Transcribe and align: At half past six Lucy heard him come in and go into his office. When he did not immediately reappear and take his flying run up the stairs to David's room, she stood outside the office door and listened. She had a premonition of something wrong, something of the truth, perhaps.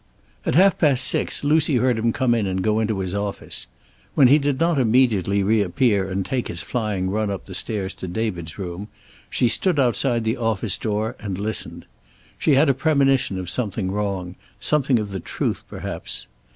At 0.47 0.55
half 0.55 0.79
past 0.79 1.03
six 1.03 1.43
Lucy 1.43 1.75
heard 1.75 1.99
him 1.99 2.11
come 2.11 2.33
in 2.33 2.47
and 2.47 2.63
go 2.63 2.79
into 2.79 2.97
his 3.01 3.13
office. 3.13 3.67
When 4.15 4.29
he 4.29 4.39
did 4.39 4.59
not 4.59 4.79
immediately 4.79 5.43
reappear 5.43 6.09
and 6.09 6.25
take 6.25 6.47
his 6.47 6.63
flying 6.63 7.11
run 7.11 7.29
up 7.29 7.45
the 7.45 7.53
stairs 7.53 7.93
to 8.01 8.07
David's 8.07 8.57
room, 8.57 8.87
she 9.29 9.47
stood 9.47 9.79
outside 9.79 10.23
the 10.23 10.37
office 10.37 10.75
door 10.79 11.15
and 11.19 11.37
listened. 11.37 11.85
She 12.39 12.55
had 12.55 12.67
a 12.67 12.73
premonition 12.73 13.37
of 13.37 13.47
something 13.47 13.91
wrong, 13.91 14.33
something 14.59 14.97
of 14.97 15.11
the 15.11 15.19
truth, 15.19 15.65
perhaps. 15.67 16.25